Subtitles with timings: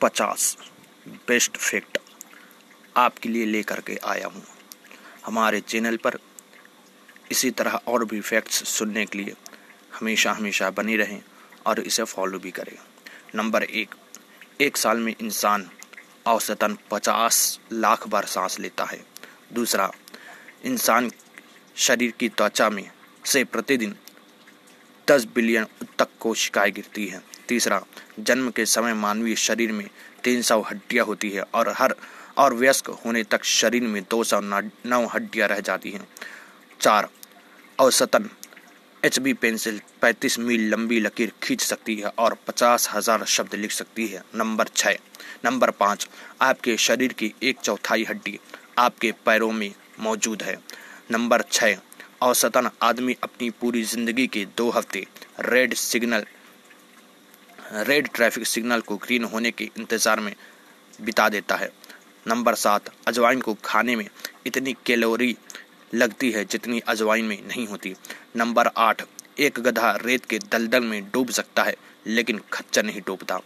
[0.00, 0.56] पचास
[1.28, 1.98] best fact
[2.96, 4.42] आपके लिए लेकर के आया हूँ।
[5.26, 6.18] हमारे चैनल पर
[7.30, 9.34] इसी तरह और भी फैक्ट्स सुनने के लिए
[10.00, 11.22] हमेशा हमेशा बने रहें
[11.66, 12.76] और इसे फॉलो भी करें।
[13.34, 13.94] नंबर एक
[14.60, 15.70] एक साल में इंसान
[16.26, 19.04] औसतन पचास लाख बार सांस लेता है।
[19.52, 19.90] दूसरा,
[20.64, 21.10] इंसान
[21.76, 22.90] शरीर की त्वचा में
[23.24, 23.96] से प्रतिदिन
[25.08, 25.66] दस बिलियन
[25.98, 27.80] तक कोशिकाएँ गिरती हैं। तीसरा,
[28.20, 29.88] जन्म के समय मानवीय शरीर में
[30.24, 31.94] तीन सौ हड्डियाँ होती है और हर,
[32.38, 36.06] और वयस्क होने तक शरीर में दो सौ नौ हड्डियाँ रह जाती हैं।
[36.80, 37.08] चार,
[37.78, 38.28] औसतन
[39.02, 43.70] एच बी पेंसिल पैंतीस मील लंबी लकीर खींच सकती है और पचास हज़ार शब्द लिख
[43.72, 44.96] सकती है। नंबर छः
[45.44, 46.08] नंबर पाँच,
[46.42, 48.38] आपके शरीर की एक चौथाई हड्डी
[48.78, 50.56] आपके पैरों में मौजूद है।
[51.10, 51.76] नंबर छः
[52.22, 55.06] औसतन आदमी अपनी पूरी ज़िंदगी के दो हफ़्ते
[55.42, 56.24] red signal
[57.74, 60.34] red traffic signal को ग्रीन होने के इंतज़ार में
[61.00, 61.70] बिता देता है।
[62.26, 64.08] नंबर सात, अजवाइन को खाने में
[64.46, 65.36] इतनी कैलोरी
[65.94, 67.94] लगती है जितनी अजवाइन में नहीं होती।
[68.36, 69.02] नंबर आठ,
[69.38, 71.74] एक गधा रेत के दलदल में डूब सकता है,
[72.06, 73.40] लेकिन खच्चर नहीं डूबता।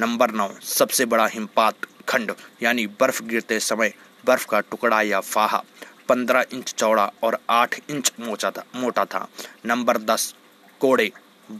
[0.00, 3.92] नंबर नौ, सबसे बड़ा हिमपात खंड, यानी बर्फ़ गिरते समय
[4.24, 5.62] बर्फ़ का टुकड़ा या फाहा,
[6.08, 9.26] पंद्रह इंच चौड़ा और आठ इंच मोचा था, मोटा था।
[9.66, 10.34] नंबर दस,
[10.80, 11.10] कोड़े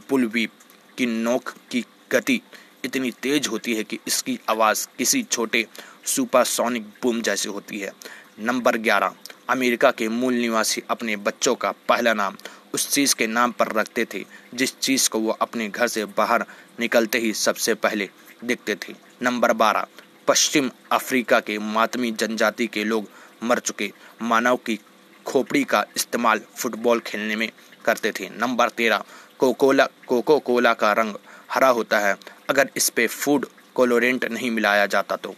[0.09, 0.51] बुलवीप
[0.97, 2.41] की नोक की गति
[2.85, 5.65] इतनी तेज होती है कि इसकी आवाज़ किसी छोटे
[6.05, 7.91] सुपरसोनिक बूम जैसी होती है।
[8.39, 9.13] नंबर ग्यारह,
[9.49, 12.35] अमेरिका के मूल निवासी अपने बच्चों का पहला नाम
[12.73, 16.45] उस चीज़ के नाम पर रखते थे, जिस चीज़ को वो अपने घर से बाहर
[16.79, 18.09] निकलते ही सबसे पहले
[18.43, 19.85] देखते थे। नंबर बारह,
[20.27, 23.09] पश्चिम अफ्रीका के मातमी जनजाति के लोग
[23.43, 24.79] मर चुके मानव की
[25.25, 27.49] खोपड़ी का इस्तेमाल फुटबॉल खेलने में
[27.85, 29.03] करते थे। नंबर तेरह,
[29.39, 31.15] कोकोला कोको कोला का रंग
[31.55, 32.15] हरा होता है,
[32.49, 35.35] अगर इस पे फ़ूड कोलोरेंट नहीं मिलाया जाता तो।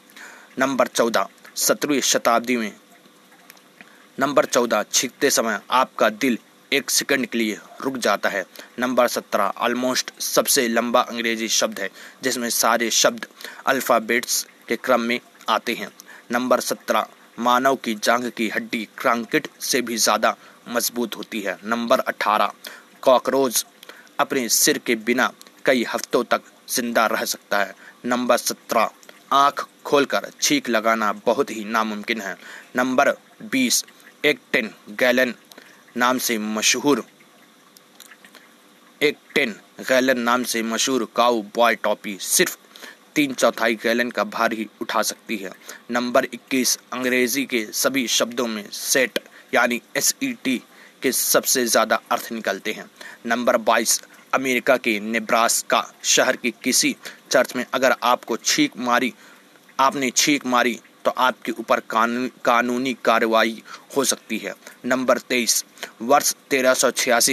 [0.59, 2.71] नंबर चौदह, सत्रहवीं शताब्दी में।
[4.17, 6.37] नंबर चौदह, छींकते समय आपका दिल
[6.71, 8.43] एक सेकंड के लिए रुक जाता है।
[8.79, 11.89] नंबर सत्रह ऑलमोस्ट सबसे लंबा अंग्रेज़ी शब्द है,
[12.23, 13.27] जिसमें सारे शब्द
[13.65, 15.91] अल्फ़ाबेट्स के क्रम में आते हैं।
[16.31, 17.07] नंबर सत्रह,
[17.39, 20.35] मानव की जांग की हड्डी क्रांकिट से भी ज़्यादा
[20.69, 22.51] मज़बूत होती है। नंबर अठारह,
[23.01, 23.65] कॉकरोच
[24.19, 25.31] अपने सिर के बिना
[25.67, 27.73] कई हफ्तों तक ज़िंदा रह सकता है।
[28.05, 28.89] नंबर सत्रह,
[29.33, 32.35] आँख खोलकर छींक लगाना बहुत ही नामुमकिन है।
[32.75, 33.83] नंबर बीस
[34.25, 35.33] एक टेन गैलन
[35.95, 37.03] नाम से मशहूर
[39.01, 39.55] एक टेन
[39.89, 42.57] गैलन नाम से मशहूर काउ बॉय टॉपी सिर्फ़
[43.15, 45.51] तीन चौथाई गैलन का भार ही उठा सकती है।
[45.91, 49.19] नंबर 21 अंग्रेज़ी के सभी शब्दों में सेट
[49.53, 50.57] यानी एस ई टी
[51.01, 52.89] के सबसे ज़्यादा अर्थ निकलते हैं।
[53.25, 53.99] नंबर 22
[54.33, 56.95] अमेरिका के नेब्रास्का शहर की किसी
[57.31, 59.13] चर्च में अगर आपको छींक मारी,
[59.79, 63.63] आपने छींक मारी तो आपके ऊपर कानून कानूनी कार्रवाई
[63.97, 64.53] हो सकती है।
[64.85, 65.63] नंबर तेईस,
[66.01, 66.73] वर्ष तेरह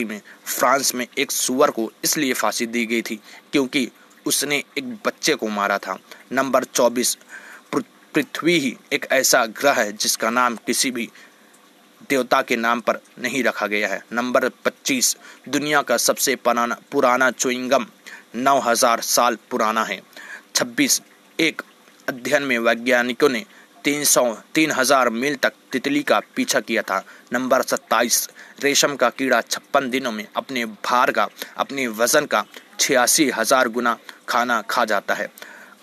[0.04, 3.20] में फ्रांस में एक सुअर को इसलिए फांसी दी गई थी
[3.52, 3.88] क्योंकि
[4.26, 5.98] उसने एक बच्चे को मारा था।
[6.32, 7.16] नंबर चौबीस
[8.14, 11.08] पृथ्वी ही एक ऐसा ग्रह है जिसका नाम किसी भी
[12.10, 15.16] देवता के नाम पर नहीं रखा गया है। नंबर 25
[15.48, 17.86] दुनिया का सबसे पुराना पुराना चुइंगम
[18.36, 20.00] 9000 साल पुराना है।
[20.54, 21.00] 26
[21.38, 21.62] एक
[22.08, 23.44] अध्ययन में वैज्ञानिकों ने
[23.84, 28.28] तीन सौ तीन हज़ार मील तक तितली का पीछा किया था। नंबर सत्ताईस,
[28.62, 32.44] रेशम का कीड़ा छप्पन दिनों में अपने भार का अपने वज़न का
[32.80, 33.96] छियासी हज़ार गुना
[34.28, 35.28] खाना खा जाता है।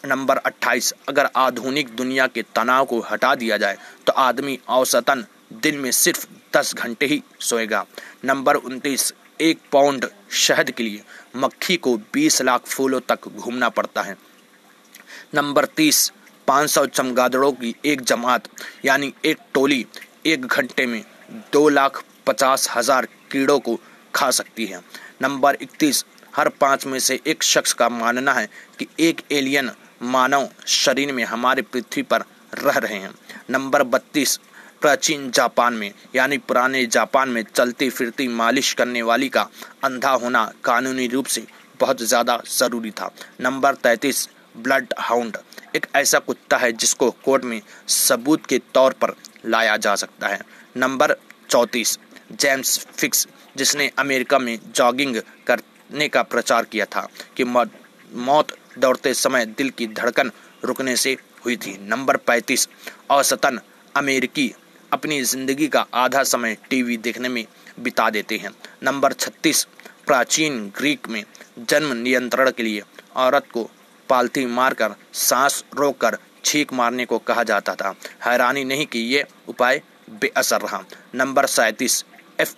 [0.06, 3.78] नंबर अट्ठाईस, अगर आधुनिक दुनिया के तनाव को हटा दिया जाए
[4.08, 7.86] तो आदमी औसतन दिन में सिर्फ़ दस घंटे ही सोएगा।
[8.26, 11.02] नंबर उनतीस, एक पाउंड शहद के लिए
[11.36, 14.16] मक्खी को बीस लाख फूलों तक घूमना पड़ता है।
[15.34, 16.12] नंबर तीस
[16.48, 18.48] 500 चमगादड़ों की एक जमात,
[18.86, 19.86] यानी एक टोली,
[20.26, 21.04] एक घंटे में
[21.54, 23.80] दो लाख पचास हज़ार कीड़ों को
[24.16, 24.82] खा सकती है।
[25.22, 30.50] नंबर इकतीस, हर पाँच में से एक शख्स का मानना है कि एक एलियन मानव
[30.68, 32.24] शरीर में हमारे पृथ्वी पर
[32.54, 33.14] रह रहे हैं।
[33.50, 34.40] नंबर बत्तीस
[34.82, 39.48] प्राचीन जापान में, यानी पुराने जापान में चलती फिरती मालिश करने वाली का
[39.84, 41.46] अंधा होना कानूनी रूप से
[41.80, 43.10] बहुत ज़्यादा ज़रूरी था।
[43.42, 45.38] नंबर तैंतीस, ब्लड हाउंड।
[45.76, 49.14] एक ऐसा कुत्ता है जिसको कोर्ट में सबूत के तौर पर
[49.46, 50.40] लाया जा सकता है।
[50.78, 51.16] नंबर
[51.50, 51.98] चौंतीस,
[52.34, 57.08] जेम्स फिक्स, जिसने अमेरिका में जॉगिंग करने का प्रचार किया था
[57.38, 60.32] कि मौत दौड़ते समय दिल की धड़कन
[60.64, 62.68] रुकने से हुई थी। नंबर पैंतीस
[63.12, 63.60] औसतन
[63.96, 64.54] अमेरिकी
[64.92, 67.46] अपनी ज़िंदगी का आधा समय टीवी देखने में
[67.80, 68.50] बिता देते हैं।
[68.84, 69.64] नंबर छत्तीस,
[70.08, 71.24] प्राचीन ग्रीक में
[71.60, 72.82] जन्म नियंत्रण के लिए
[73.18, 73.70] औरत को
[74.10, 77.94] पालती मारकर, सांस रोककर छींक मारने को कहा जाता था।
[78.24, 80.84] हैरानी नहीं कि ये उपाय बेअसर रहा।
[81.16, 82.04] नंबर सैंतीस,
[82.40, 82.56] एफ़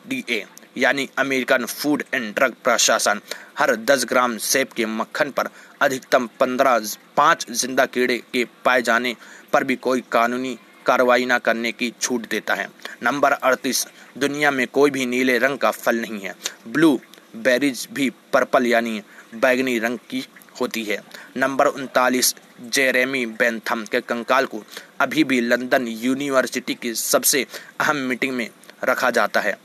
[0.77, 3.19] यानी अमेरिकन फ़ूड एंड ड्रग प्रशासन,
[3.59, 5.49] हर 10 ग्राम सेब के मक्खन पर
[5.81, 9.15] अधिकतम 15 पाँच ज़िंदा कीड़े के पाए जाने
[9.53, 12.69] पर भी कोई कानूनी कार्रवाई न करने की छूट देता है।
[13.03, 13.87] नंबर अड़तीस,
[14.17, 16.35] दुनिया में कोई भी नीले रंग का फल नहीं है।
[16.67, 16.99] ब्लू,
[17.35, 19.01] बेरीज भी पर्पल यानी
[19.35, 20.27] बैगनी रंग की
[20.61, 21.01] होती है।
[21.37, 24.63] नंबर उनतालीस, जेरेमी बेंथम के कंकाल को
[24.99, 27.45] अभी भी लंदन यूनिवर्सिटी की सबसे
[27.79, 28.49] अहम मीटिंग में
[28.83, 29.57] रखा जाता है।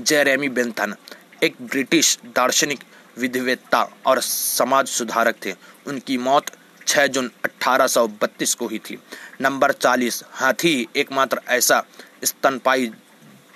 [0.00, 0.94] जेरेमी बेंथन
[1.42, 2.80] एक ब्रिटिश दार्शनिक
[3.18, 5.54] विधिवेत्ता और समाज सुधारक थे।
[5.86, 6.50] उनकी मौत
[6.90, 8.98] 6 जून 1832 को ही थी।
[9.40, 11.82] नंबर 40 हाथी एकमात्र ऐसा
[12.24, 12.90] स्तनपाई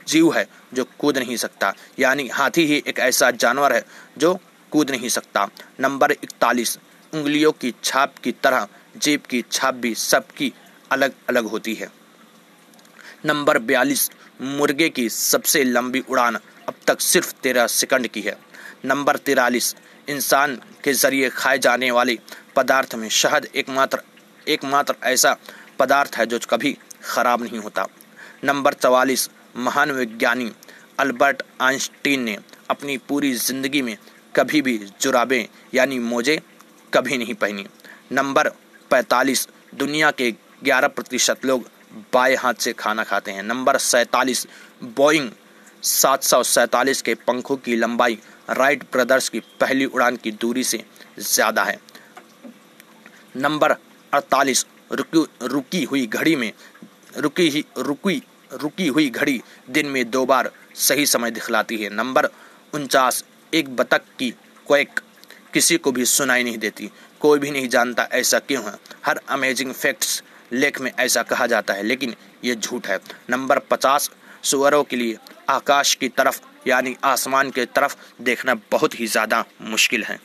[0.08, 3.84] जीव है जो कूद नहीं सकता। यानी हाथी ही एक ऐसा जानवर है
[4.18, 4.34] जो
[4.70, 5.48] कूद नहीं सकता।
[5.80, 6.78] नंबर इकतालीस,
[7.12, 10.52] उंगलियों की छाप की तरह जीप की छाप भी सबकी
[10.90, 11.88] अलग अलग होती है।
[13.24, 14.10] नंबर बयालीस,
[14.40, 16.38] मुर्गे की सबसे लंबी उड़ान
[16.68, 18.36] अब तक सिर्फ़ तेरह सेकंड की है।
[18.84, 19.74] नंबर तिरालीस,
[20.08, 22.18] इंसान के ज़रिए खाए जाने वाले
[22.56, 24.00] पदार्थ में शहद एकमात्र
[24.48, 25.36] एकमात्र ऐसा
[25.78, 27.86] पदार्थ है जो कभी खराब नहीं होता।
[28.44, 30.50] नंबर चवालीस, महान विज्ञानी
[30.98, 32.36] अल्बर्ट आइंस्टीन ने
[32.70, 33.96] अपनी पूरी ज़िंदगी में
[34.36, 36.40] कभी भी जुराबें, यानी मोजे,
[36.92, 37.66] कभी नहीं पहनी।
[38.12, 38.48] नंबर
[38.90, 40.30] पैंतालीस, दुनिया के
[40.64, 41.68] 11 प्रतिशत लोग
[42.12, 44.46] बाएँ हाथ से खाना खाते हैं। नंबर सैतालीस,
[44.84, 45.30] बोइंग,
[45.82, 46.20] सात
[47.04, 48.18] के पंखों की लंबाई
[48.50, 50.84] राइट ब्रदर्स की पहली उड़ान की दूरी से
[51.18, 51.78] ज़्यादा है।
[53.36, 53.72] नंबर
[54.12, 56.52] अड़तालीस, रुकी रुकी हुई घड़ी में,
[57.16, 58.22] रुकी ही, रुकी
[58.52, 59.40] रुकी हुई घड़ी
[59.70, 62.28] दिन में दो बार सही समय दिखलाती है। नंबर
[62.72, 64.30] उनचास, एक बतख की
[64.66, 65.00] क्वेक
[65.52, 66.90] किसी को भी सुनाई नहीं देती।
[67.20, 68.72] कोई भी नहीं जानता ऐसा क्यों है।
[69.06, 70.22] हर अमेजिंग फैक्ट्स
[70.52, 72.14] लेख में ऐसा कहा जाता है, लेकिन
[72.44, 72.98] ये झूठ है।
[73.30, 74.10] नंबर पचास,
[74.42, 75.16] सुअरों के लिए
[75.48, 80.18] आकाश की तरफ़, यानी आसमान की तरफ़ देखना बहुत ही ज़्यादा मुश्किल है।